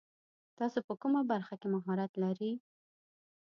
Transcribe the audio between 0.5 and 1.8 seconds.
تاسو په کومه برخه کې